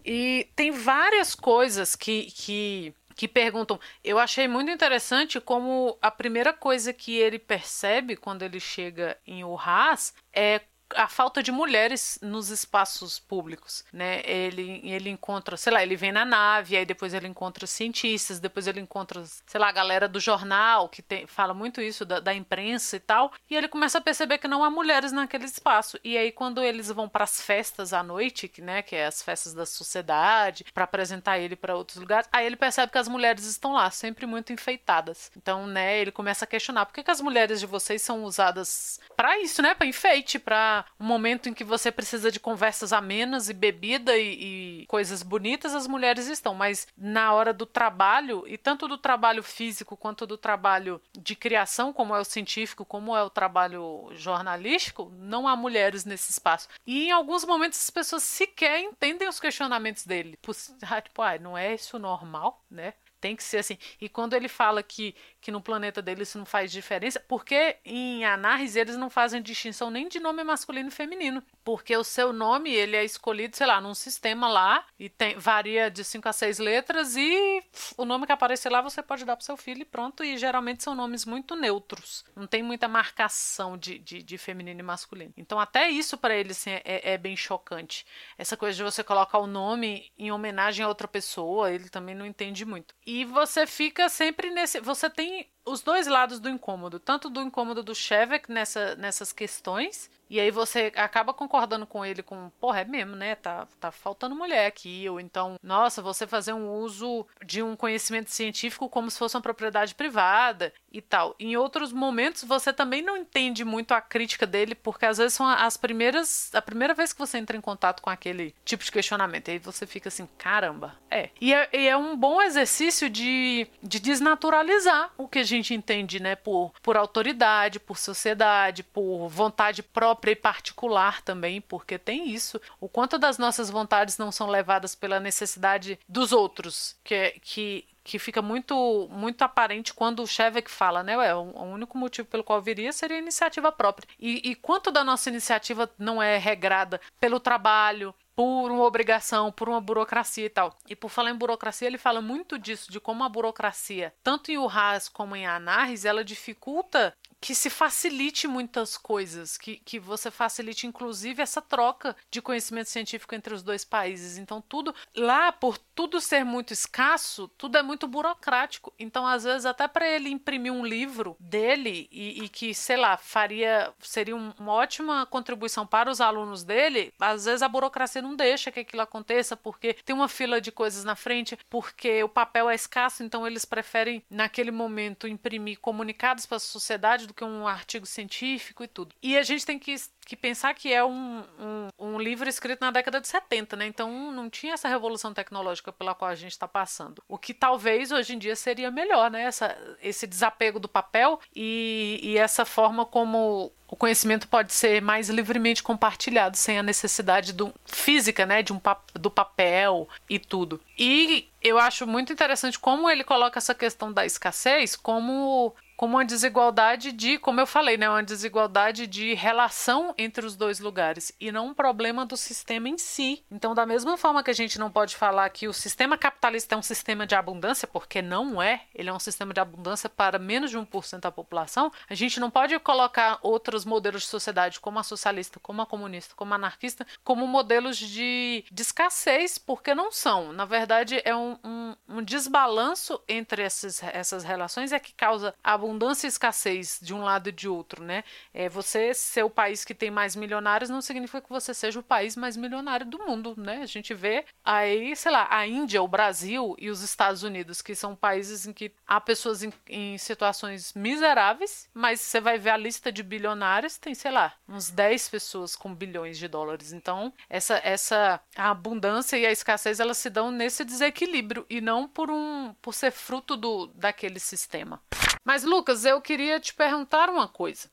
[0.04, 3.78] E tem várias coisas que, que que perguntam.
[4.02, 9.44] Eu achei muito interessante como a primeira coisa que ele percebe quando ele chega em
[9.44, 10.62] Urras é
[10.94, 14.22] a falta de mulheres nos espaços públicos, né?
[14.24, 18.66] Ele, ele encontra, sei lá, ele vem na nave, aí depois ele encontra cientistas, depois
[18.66, 22.34] ele encontra, sei lá, a galera do jornal, que tem, fala muito isso, da, da
[22.34, 25.98] imprensa e tal, e ele começa a perceber que não há mulheres naquele espaço.
[26.02, 29.22] E aí, quando eles vão para as festas à noite, que, né, que é as
[29.22, 33.44] festas da sociedade, para apresentar ele para outros lugares, aí ele percebe que as mulheres
[33.44, 35.30] estão lá, sempre muito enfeitadas.
[35.36, 39.00] Então, né, ele começa a questionar por que, que as mulheres de vocês são usadas
[39.16, 43.48] para isso, né, para enfeite, para um momento em que você precisa de conversas amenas
[43.48, 46.54] e bebida e, e, coisas bonitas, as mulheres estão.
[46.54, 51.92] Mas na hora do trabalho, e tanto do trabalho físico quanto do trabalho de criação,
[51.92, 56.68] como é o científico, como é o trabalho jornalístico, não há mulheres nesse espaço.
[56.86, 60.38] E em alguns momentos as pessoas sequer entendem os questionamentos dele.
[61.02, 62.94] Tipo, ah, não é isso normal, né?
[63.20, 63.76] Tem que ser assim.
[64.00, 68.24] E quando ele fala que, que no planeta dele isso não faz diferença, porque em
[68.24, 71.42] Anarres eles não fazem distinção nem de nome masculino e feminino.
[71.62, 75.90] Porque o seu nome, ele é escolhido, sei lá, num sistema lá, e tem, varia
[75.90, 77.62] de 5 a 6 letras, e
[77.96, 80.24] o nome que aparecer lá você pode dar pro seu filho e pronto.
[80.24, 82.24] E geralmente são nomes muito neutros.
[82.34, 85.32] Não tem muita marcação de, de, de feminino e masculino.
[85.36, 88.06] Então até isso para ele assim, é, é bem chocante.
[88.38, 92.24] Essa coisa de você colocar o nome em homenagem a outra pessoa, ele também não
[92.24, 92.94] entende muito.
[93.12, 94.78] E você fica sempre nesse.
[94.78, 100.10] Você tem os dois lados do incômodo, tanto do incômodo do Shevek nessa, nessas questões,
[100.30, 103.34] e aí você acaba concordando com ele com, porra, é mesmo, né?
[103.34, 105.08] Tá, tá faltando mulher aqui.
[105.08, 109.42] Ou então, nossa, você fazer um uso de um conhecimento científico como se fosse uma
[109.42, 111.34] propriedade privada e tal.
[111.40, 115.48] Em outros momentos, você também não entende muito a crítica dele, porque às vezes são
[115.48, 116.54] as primeiras.
[116.54, 119.48] A primeira vez que você entra em contato com aquele tipo de questionamento.
[119.48, 121.30] E aí você fica assim, caramba, é.
[121.40, 126.20] E é, e é um bom exercício de, de desnaturalizar o que a gente entende,
[126.20, 126.34] né?
[126.34, 132.60] Por, por autoridade, por sociedade, por vontade própria e particular também, porque tem isso.
[132.80, 137.84] O quanto das nossas vontades não são levadas pela necessidade dos outros, que, é, que,
[138.02, 141.16] que fica muito muito aparente quando o Shevek fala, né?
[141.16, 144.08] Ué, o único motivo pelo qual viria seria iniciativa própria.
[144.18, 149.68] E, e quanto da nossa iniciativa não é regrada pelo trabalho, por uma obrigação, por
[149.68, 150.74] uma burocracia e tal.
[150.88, 154.56] E por falar em burocracia, ele fala muito disso, de como a burocracia, tanto em
[154.56, 160.86] Urras como em Anarres, ela dificulta que se facilite muitas coisas, que, que você facilite
[160.86, 164.36] inclusive essa troca de conhecimento científico entre os dois países.
[164.36, 168.92] Então, tudo lá, por tudo ser muito escasso, tudo é muito burocrático.
[168.98, 173.16] Então, às vezes, até para ele imprimir um livro dele e, e, que, sei lá,
[173.16, 178.70] faria seria uma ótima contribuição para os alunos dele, às vezes a burocracia não deixa
[178.70, 182.74] que aquilo aconteça porque tem uma fila de coisas na frente, porque o papel é
[182.74, 188.04] escasso, então eles preferem, naquele momento, imprimir comunicados para a sociedade do que um artigo
[188.04, 189.14] científico e tudo.
[189.22, 189.94] E a gente tem que,
[190.26, 193.86] que pensar que é um, um, um livro escrito na década de 70, né?
[193.86, 197.22] Então não tinha essa revolução tecnológica pela qual a gente está passando.
[197.28, 199.42] O que talvez hoje em dia seria melhor, né?
[199.42, 205.28] Essa, esse desapego do papel e, e essa forma como o conhecimento pode ser mais
[205.28, 208.80] livremente compartilhado sem a necessidade do física, né, de um
[209.14, 210.80] do papel e tudo.
[210.96, 216.24] E eu acho muito interessante como ele coloca essa questão da escassez como como uma
[216.24, 221.52] desigualdade de, como eu falei, né, uma desigualdade de relação entre os dois lugares e
[221.52, 223.44] não um problema do sistema em si.
[223.50, 226.78] Então, da mesma forma que a gente não pode falar que o sistema capitalista é
[226.78, 230.70] um sistema de abundância, porque não é, ele é um sistema de abundância para menos
[230.70, 235.02] de 1% da população, a gente não pode colocar outros modelos de sociedade, como a
[235.02, 240.50] socialista, como a comunista, como a anarquista, como modelos de, de escassez, porque não são.
[240.50, 245.89] Na verdade, é um, um, um desbalanço entre esses, essas relações é que causa abundância
[246.22, 248.24] e escassez de um lado e de outro, né?
[248.52, 252.02] É, você ser o país que tem mais milionários não significa que você seja o
[252.02, 253.80] país mais milionário do mundo, né?
[253.82, 257.94] A gente vê aí, sei lá, a Índia, o Brasil e os Estados Unidos, que
[257.94, 262.76] são países em que há pessoas em, em situações miseráveis, mas você vai ver a
[262.76, 266.92] lista de bilionários, tem, sei lá, uns 10 pessoas com bilhões de dólares.
[266.92, 272.08] Então, essa, essa a abundância e a escassez, elas se dão nesse desequilíbrio e não
[272.08, 275.00] por um por ser fruto do daquele sistema.
[275.44, 277.90] Mas, Lucas, eu queria te perguntar uma coisa.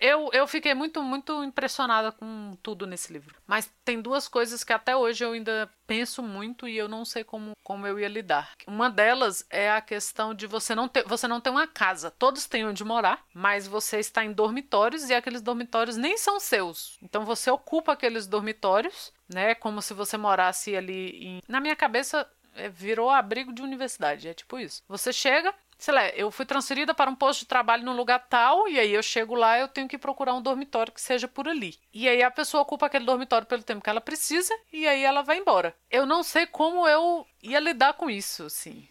[0.00, 3.34] Eu, eu fiquei muito, muito impressionada com tudo nesse livro.
[3.46, 7.22] Mas tem duas coisas que até hoje eu ainda penso muito e eu não sei
[7.24, 8.52] como, como eu ia lidar.
[8.66, 12.10] Uma delas é a questão de você não ter, você não ter uma casa.
[12.10, 16.98] Todos têm onde morar, mas você está em dormitórios e aqueles dormitórios nem são seus.
[17.02, 19.54] Então você ocupa aqueles dormitórios, né?
[19.54, 21.42] Como se você morasse ali em...
[21.46, 24.28] Na minha cabeça, é, virou abrigo de universidade.
[24.28, 24.82] É tipo isso.
[24.88, 28.68] Você chega, sei lá, eu fui transferida para um posto de trabalho num lugar tal,
[28.68, 31.78] e aí eu chego lá, eu tenho que procurar um dormitório que seja por ali.
[31.92, 35.22] E aí a pessoa ocupa aquele dormitório pelo tempo que ela precisa, e aí ela
[35.22, 35.74] vai embora.
[35.90, 38.86] Eu não sei como eu ia lidar com isso, assim.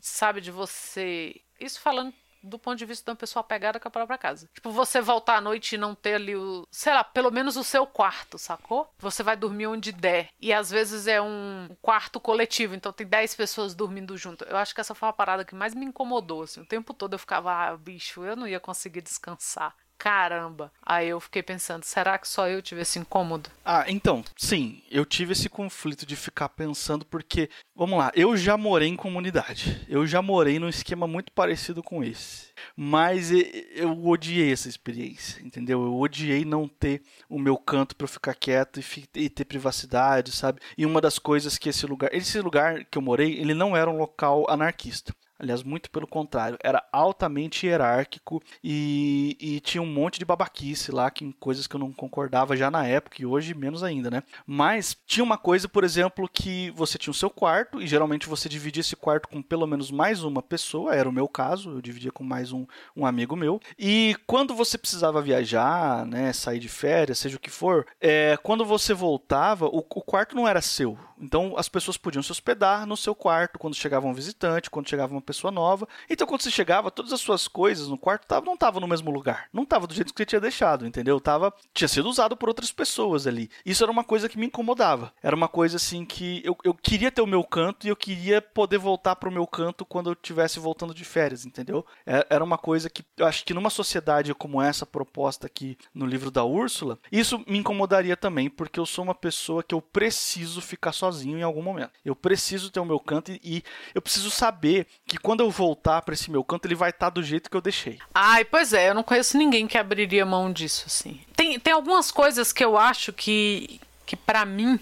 [0.00, 1.40] Sabe, de você.
[1.58, 4.48] Isso falando do ponto de vista de uma pessoa apegada com a própria casa.
[4.54, 7.64] Tipo, você voltar à noite e não ter ali o, sei lá, pelo menos o
[7.64, 8.92] seu quarto, sacou?
[8.98, 10.28] Você vai dormir onde der.
[10.40, 14.44] E às vezes é um quarto coletivo, então tem 10 pessoas dormindo junto.
[14.44, 16.60] Eu acho que essa foi a parada que mais me incomodou, assim.
[16.60, 20.72] O tempo todo eu ficava, ah, bicho, eu não ia conseguir descansar caramba.
[20.82, 23.50] Aí eu fiquei pensando, será que só eu tive esse incômodo?
[23.62, 28.56] Ah, então, sim, eu tive esse conflito de ficar pensando porque, vamos lá, eu já
[28.56, 29.84] morei em comunidade.
[29.86, 32.48] Eu já morei num esquema muito parecido com esse.
[32.74, 35.82] Mas eu odiei essa experiência, entendeu?
[35.82, 38.80] Eu odiei não ter o meu canto para ficar quieto
[39.14, 40.60] e, ter privacidade, sabe?
[40.78, 43.90] E uma das coisas que esse lugar, esse lugar que eu morei, ele não era
[43.90, 45.14] um local anarquista.
[45.40, 51.10] Aliás, muito pelo contrário, era altamente hierárquico e, e, tinha um monte de babaquice lá,
[51.10, 54.22] que, coisas que eu não concordava já na época e hoje menos ainda, né?
[54.46, 58.50] Mas tinha uma coisa, por exemplo, que você tinha o seu quarto e geralmente você
[58.50, 62.12] dividia esse quarto com pelo menos mais uma pessoa, era o meu caso, eu dividia
[62.12, 63.58] com mais um, um amigo meu.
[63.78, 68.62] E quando você precisava viajar, né, sair de férias, seja o que for, é, quando
[68.62, 70.98] você voltava, o, o quarto não era seu.
[71.20, 75.12] Então as pessoas podiam se hospedar no seu quarto quando chegava um visitante, quando chegava
[75.12, 75.86] uma pessoa nova.
[76.08, 79.48] Então, quando você chegava, todas as suas coisas no quarto não estavam no mesmo lugar.
[79.52, 81.20] Não estava do jeito que você tinha deixado, entendeu?
[81.20, 83.50] Tava, tinha sido usado por outras pessoas ali.
[83.64, 85.12] Isso era uma coisa que me incomodava.
[85.22, 88.40] Era uma coisa assim que eu, eu queria ter o meu canto e eu queria
[88.40, 91.84] poder voltar pro meu canto quando eu estivesse voltando de férias, entendeu?
[92.06, 96.06] É, era uma coisa que eu acho que numa sociedade como essa proposta aqui no
[96.06, 100.60] livro da Úrsula, isso me incomodaria também, porque eu sou uma pessoa que eu preciso
[100.60, 101.90] ficar sozinho em algum momento.
[102.04, 106.02] Eu preciso ter o meu canto e, e eu preciso saber que quando eu voltar
[106.02, 107.98] para esse meu canto, ele vai estar tá do jeito que eu deixei.
[108.14, 111.20] Ai, pois é, eu não conheço ninguém que abriria mão disso, assim.
[111.36, 114.78] Tem, tem algumas coisas que eu acho que, que para mim,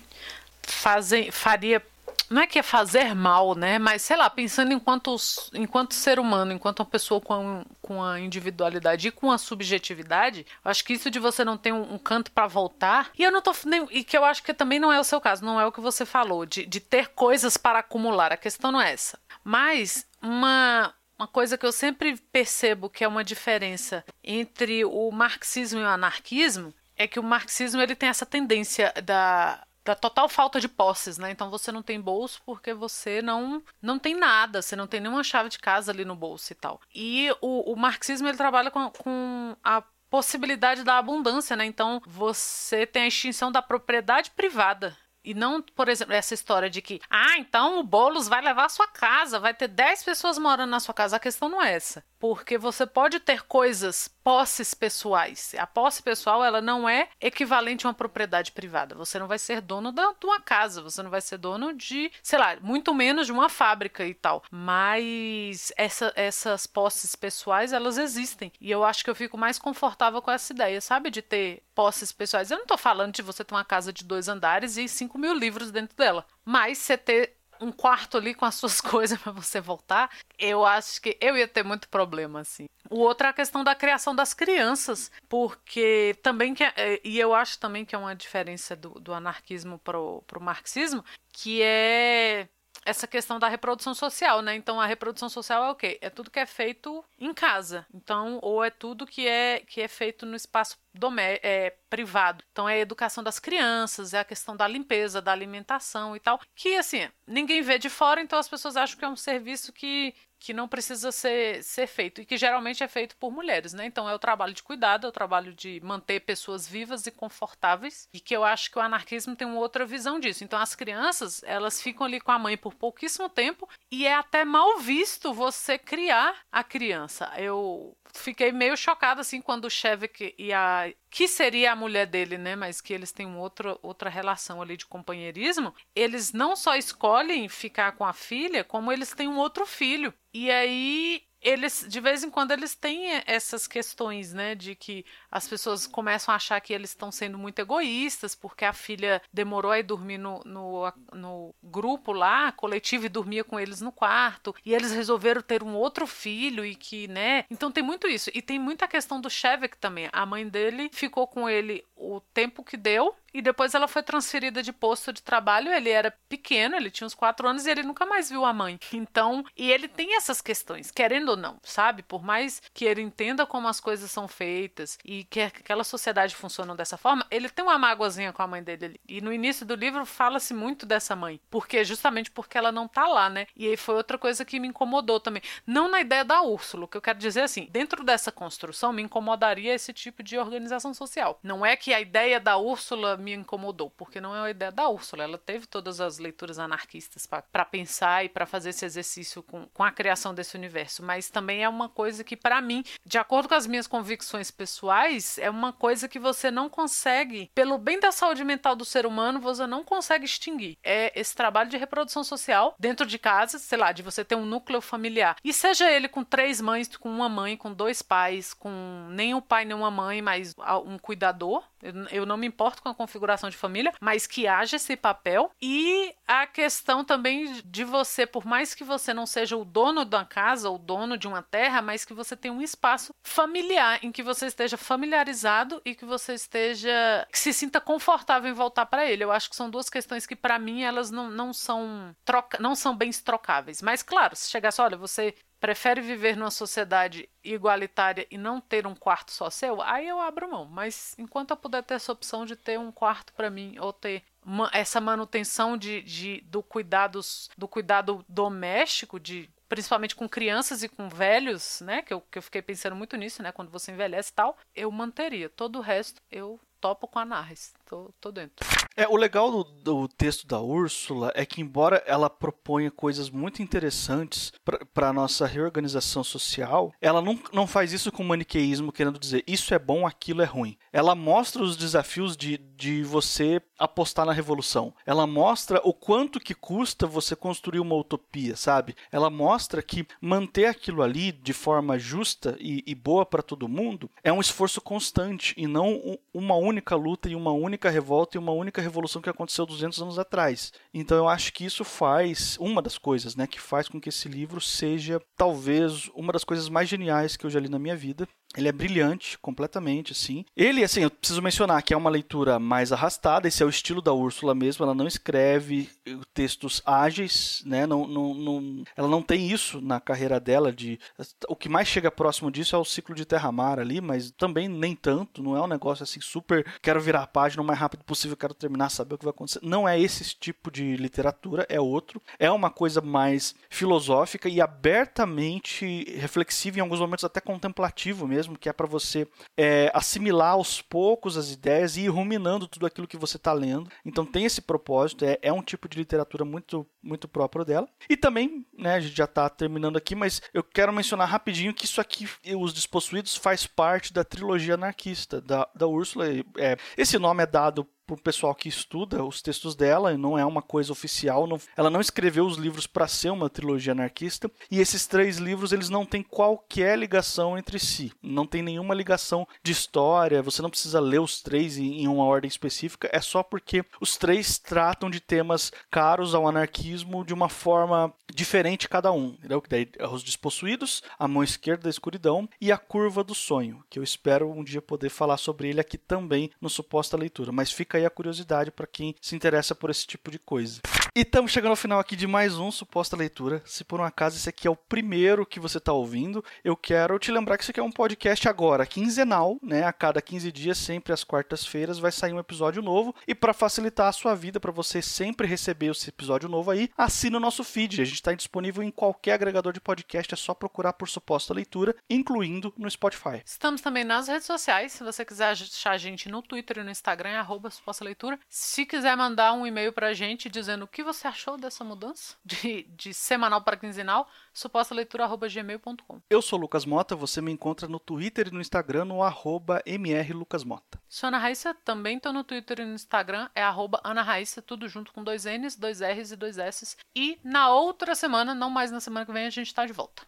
[0.62, 1.82] fazem, faria
[2.30, 3.78] não é que é fazer mal, né?
[3.78, 5.14] Mas sei lá, pensando enquanto,
[5.54, 10.84] enquanto ser humano, enquanto uma pessoa com, com a individualidade e com a subjetividade, acho
[10.84, 13.52] que isso de você não ter um, um canto para voltar, e eu não tô.
[13.64, 15.72] Nem, e que eu acho que também não é o seu caso, não é o
[15.72, 18.32] que você falou, de, de ter coisas para acumular.
[18.32, 19.18] A questão não é essa.
[19.42, 25.80] Mas uma, uma coisa que eu sempre percebo que é uma diferença entre o marxismo
[25.80, 30.60] e o anarquismo é que o marxismo ele tem essa tendência da, da total falta
[30.60, 31.30] de posses, né?
[31.30, 35.24] Então você não tem bolso porque você não não tem nada, você não tem nenhuma
[35.24, 36.78] chave de casa ali no bolso e tal.
[36.94, 41.64] E o, o marxismo ele trabalha com, com a possibilidade da abundância, né?
[41.64, 44.94] Então você tem a extinção da propriedade privada.
[45.24, 48.70] E não, por exemplo, essa história de que, ah, então o Boulos vai levar a
[48.70, 51.16] sua casa, vai ter 10 pessoas morando na sua casa.
[51.16, 52.04] A questão não é essa.
[52.18, 55.54] Porque você pode ter coisas, posses pessoais.
[55.56, 58.94] A posse pessoal, ela não é equivalente a uma propriedade privada.
[58.94, 62.12] Você não vai ser dono da, de uma casa, você não vai ser dono de,
[62.22, 64.44] sei lá, muito menos de uma fábrica e tal.
[64.50, 68.52] Mas essa, essas posses pessoais, elas existem.
[68.60, 71.10] E eu acho que eu fico mais confortável com essa ideia, sabe?
[71.10, 72.50] De ter posses pessoais.
[72.50, 75.32] Eu não tô falando de você ter uma casa de dois andares e cinco mil
[75.32, 76.26] livros dentro dela.
[76.44, 81.00] Mas você ter um quarto ali com as suas coisas para você voltar, eu acho
[81.00, 82.66] que eu ia ter muito problema, assim.
[82.90, 87.34] O outro é a questão da criação das crianças, porque também que é, e eu
[87.34, 92.48] acho também que é uma diferença do, do anarquismo para o marxismo, que é
[92.88, 94.54] essa questão da reprodução social, né?
[94.54, 95.98] Então a reprodução social é o quê?
[96.00, 97.86] É tudo que é feito em casa.
[97.92, 102.42] Então, ou é tudo que é que é feito no espaço domé é, privado.
[102.50, 106.40] Então é a educação das crianças, é a questão da limpeza, da alimentação e tal.
[106.54, 110.14] Que assim, ninguém vê de fora, então as pessoas acham que é um serviço que
[110.38, 113.86] que não precisa ser, ser feito e que geralmente é feito por mulheres, né?
[113.86, 118.08] Então é o trabalho de cuidado, é o trabalho de manter pessoas vivas e confortáveis
[118.12, 120.44] e que eu acho que o anarquismo tem uma outra visão disso.
[120.44, 124.44] Então as crianças, elas ficam ali com a mãe por pouquíssimo tempo e é até
[124.44, 127.32] mal visto você criar a criança.
[127.36, 132.36] Eu fiquei meio chocada assim quando o Chevik e a que seria a mulher dele,
[132.36, 136.76] né, mas que eles têm um outro, outra relação ali de companheirismo, eles não só
[136.76, 140.12] escolhem ficar com a filha, como eles têm um outro filho.
[140.34, 145.48] E aí eles de vez em quando eles têm essas questões, né, de que as
[145.48, 149.78] pessoas começam a achar que eles estão sendo muito egoístas porque a filha demorou a
[149.78, 154.74] ir dormir no, no, no, grupo lá, coletivo, e dormia com eles no quarto, e
[154.74, 158.30] eles resolveram ter um outro filho e que, né, então tem muito isso.
[158.34, 160.08] E tem muita questão do Shevek também.
[160.12, 164.62] A mãe dele ficou com ele o tempo que deu e depois ela foi transferida
[164.62, 165.72] de posto de trabalho.
[165.72, 168.78] Ele era pequeno, ele tinha uns quatro anos e ele nunca mais viu a mãe.
[168.92, 172.02] Então, e ele tem essas questões, querendo ou não, sabe?
[172.02, 176.74] Por mais que ele entenda como as coisas são feitas e que aquela sociedade funciona
[176.74, 179.00] dessa forma, ele tem uma mágoazinha com a mãe dele ali.
[179.08, 183.06] E no início do livro fala-se muito dessa mãe, porque justamente porque ela não tá
[183.06, 183.46] lá, né?
[183.54, 185.42] E aí foi outra coisa que me incomodou também.
[185.66, 188.92] Não na ideia da Úrsula, o que eu quero dizer é assim, dentro dessa construção
[188.92, 191.38] me incomodaria esse tipo de organização social.
[191.42, 194.88] Não é que a ideia da Úrsula me incomodou, porque não é a ideia da
[194.88, 195.24] Úrsula.
[195.24, 199.84] Ela teve todas as leituras anarquistas para pensar e para fazer esse exercício com, com
[199.84, 203.54] a criação desse universo, mas também é uma coisa que, para mim, de acordo com
[203.54, 208.44] as minhas convicções pessoais, é uma coisa que você não consegue, pelo bem da saúde
[208.44, 210.78] mental do ser humano, você não consegue extinguir.
[210.82, 214.46] É esse trabalho de reprodução social dentro de casa, sei lá, de você ter um
[214.46, 215.36] núcleo familiar.
[215.44, 219.40] E seja ele com três mães, com uma mãe, com dois pais, com nem um
[219.40, 221.64] pai nem uma mãe, mas um cuidador,
[222.10, 225.50] eu não me importo com a configuração de família, mas que haja esse papel.
[225.60, 230.24] E a questão também de você, por mais que você não seja o dono da
[230.24, 234.22] casa, o dono de uma terra, mas que você tenha um espaço familiar em que
[234.22, 237.26] você esteja familiarizado e que você esteja.
[237.30, 239.24] que se sinta confortável em voltar para ele.
[239.24, 242.74] Eu acho que são duas questões que, para mim, elas não, não são troca, não
[242.74, 243.82] são bens trocáveis.
[243.82, 248.94] Mas, claro, se chegasse, olha, você prefere viver numa sociedade igualitária e não ter um
[248.94, 250.64] quarto só seu, aí eu abro mão.
[250.64, 254.22] Mas enquanto eu puder ter essa opção de ter um quarto para mim ou ter
[254.44, 260.88] uma, essa manutenção de, de, do, cuidados, do cuidado doméstico, de principalmente com crianças e
[260.88, 262.02] com velhos, né?
[262.02, 263.52] Que eu, que eu fiquei pensando muito nisso, né?
[263.52, 265.50] Quando você envelhece e tal, eu manteria.
[265.50, 267.74] Todo o resto eu topo com a Narres.
[267.88, 268.66] Tô, tô dentro.
[268.94, 273.62] É, o legal do, do, texto da Úrsula é que, embora ela proponha coisas muito
[273.62, 274.52] interessantes
[274.92, 279.72] para a nossa reorganização social, ela não, não faz isso com maniqueísmo, querendo dizer isso
[279.72, 280.76] é bom, aquilo é ruim.
[280.92, 284.92] Ela mostra os desafios de, de você apostar na revolução.
[285.06, 288.96] Ela mostra o quanto que custa você construir uma utopia, sabe?
[289.10, 294.10] Ela mostra que manter aquilo ali de forma justa e, e boa para todo mundo
[294.24, 298.52] é um esforço constante e não uma única luta e uma única revolta e uma
[298.52, 300.72] única revolução que aconteceu 200 anos atrás.
[300.92, 304.28] Então eu acho que isso faz uma das coisas, né, que faz com que esse
[304.28, 308.26] livro seja talvez uma das coisas mais geniais que eu já li na minha vida.
[308.56, 310.44] Ele é brilhante, completamente, assim.
[310.56, 314.00] Ele, assim, eu preciso mencionar que é uma leitura mais arrastada, esse é o estilo
[314.00, 317.86] da Úrsula mesmo, ela não escreve eh, textos ágeis, né?
[317.86, 320.98] Não, não, não, ela não tem isso na carreira dela de...
[321.46, 324.96] O que mais chega próximo disso é o ciclo de Terra-Mar ali, mas também nem
[324.96, 326.64] tanto, não é um negócio assim super...
[326.80, 329.60] Quero virar a página o mais rápido possível, quero terminar, saber o que vai acontecer.
[329.62, 332.20] Não é esse tipo de literatura, é outro.
[332.38, 338.56] É uma coisa mais filosófica e abertamente reflexiva, em alguns momentos até contemplativo mesmo mesmo,
[338.56, 343.08] que é para você é, assimilar aos poucos as ideias e ir ruminando tudo aquilo
[343.08, 343.90] que você está lendo.
[344.04, 347.88] Então tem esse propósito, é, é um tipo de literatura muito, muito próprio dela.
[348.08, 351.84] E também, né, a gente já está terminando aqui, mas eu quero mencionar rapidinho que
[351.84, 356.26] isso aqui, Os Despossuídos, faz parte da trilogia anarquista da, da Úrsula.
[356.56, 360.44] É, esse nome é dado para o pessoal que estuda os textos dela, não é
[360.44, 364.80] uma coisa oficial, não, ela não escreveu os livros para ser uma trilogia anarquista, e
[364.80, 369.72] esses três livros eles não têm qualquer ligação entre si, não tem nenhuma ligação de
[369.72, 374.16] história, você não precisa ler os três em uma ordem específica, é só porque os
[374.16, 379.60] três tratam de temas caros ao anarquismo de uma forma diferente cada um, entendeu?
[379.60, 383.84] Que daí é os despossuídos, a mão esquerda da escuridão e a curva do sonho,
[383.90, 387.70] que eu espero um dia poder falar sobre ele aqui também no suposta leitura, mas
[387.70, 390.80] fica aí a curiosidade para quem se interessa por esse tipo de coisa.
[391.14, 393.60] E estamos chegando ao final aqui de mais um suposta leitura.
[393.64, 397.18] Se por um acaso esse aqui é o primeiro que você está ouvindo, eu quero
[397.18, 399.84] te lembrar que isso aqui é um podcast agora quinzenal, né?
[399.84, 403.14] A cada 15 dias, sempre às quartas-feiras, vai sair um episódio novo.
[403.26, 407.36] E para facilitar a sua vida, para você sempre receber esse episódio novo aí, assina
[407.36, 408.00] o nosso feed.
[408.00, 411.96] A gente está disponível em qualquer agregador de podcast, é só procurar por suposta leitura,
[412.08, 413.42] incluindo no Spotify.
[413.44, 414.92] Estamos também nas redes sociais.
[414.92, 418.38] Se você quiser achar a gente no Twitter e no Instagram, é arroba suposta leitura.
[418.48, 422.82] Se quiser mandar um e-mail pra gente dizendo o que você achou dessa mudança de,
[422.82, 426.20] de semanal para quinzenal, supostaleitura.gmail.com.
[426.28, 431.00] Eu sou Lucas Mota, você me encontra no Twitter e no Instagram no arroba mrlucasmota.
[431.08, 434.88] Sou Ana Raíssa, também estou no Twitter e no Instagram, é arroba Ana Raíssa, tudo
[434.88, 436.96] junto com dois N's, dois R's e dois S's.
[437.16, 440.22] E na outra semana, não mais na semana que vem, a gente está de volta.